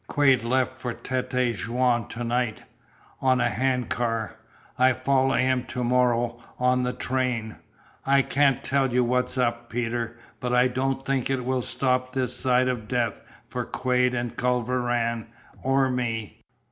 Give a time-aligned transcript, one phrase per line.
[0.07, 2.63] "Quade left for Tête Jaune to night,
[3.21, 4.35] on a hand car.
[4.75, 7.57] I follow him to morrow, on the train.
[8.03, 12.35] I can't tell you what's up, Peter, but I don't think it will stop this
[12.35, 15.27] side of death for Quade and Culver Rann
[15.61, 16.39] or me.